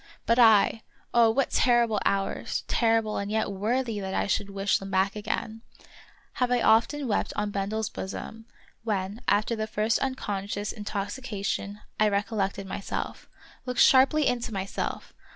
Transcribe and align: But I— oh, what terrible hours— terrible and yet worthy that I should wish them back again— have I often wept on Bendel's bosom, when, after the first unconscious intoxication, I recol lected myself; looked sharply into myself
But 0.25 0.39
I— 0.39 0.81
oh, 1.13 1.29
what 1.29 1.51
terrible 1.51 1.99
hours— 2.05 2.63
terrible 2.67 3.17
and 3.17 3.29
yet 3.29 3.51
worthy 3.51 3.99
that 3.99 4.15
I 4.15 4.25
should 4.25 4.49
wish 4.49 4.79
them 4.79 4.89
back 4.89 5.15
again— 5.15 5.61
have 6.41 6.49
I 6.51 6.59
often 6.59 7.07
wept 7.07 7.31
on 7.35 7.51
Bendel's 7.51 7.87
bosom, 7.91 8.47
when, 8.83 9.21
after 9.27 9.55
the 9.55 9.67
first 9.67 9.99
unconscious 9.99 10.71
intoxication, 10.71 11.81
I 11.99 12.09
recol 12.09 12.37
lected 12.37 12.65
myself; 12.65 13.29
looked 13.67 13.79
sharply 13.81 14.25
into 14.25 14.51
myself 14.51 15.13